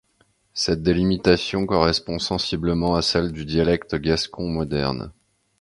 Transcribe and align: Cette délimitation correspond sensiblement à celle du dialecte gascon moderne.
Cette 0.55 0.81
délimitation 0.81 1.67
correspond 1.67 2.17
sensiblement 2.17 2.95
à 2.95 3.03
celle 3.03 3.31
du 3.31 3.45
dialecte 3.45 3.93
gascon 3.97 4.49
moderne. 4.49 5.13